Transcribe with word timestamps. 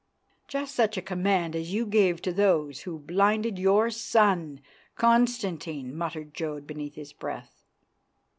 "Just 0.47 0.73
such 0.73 0.97
a 0.97 1.01
command 1.03 1.55
as 1.55 1.71
you 1.71 1.85
gave 1.85 2.23
to 2.23 2.33
those 2.33 2.81
who 2.81 2.97
blinded 2.97 3.59
your 3.59 3.91
son 3.91 4.59
Constantine," 4.95 5.95
muttered 5.95 6.33
Jodd 6.33 6.65
beneath 6.65 6.95
his 6.95 7.13
breath. 7.13 7.63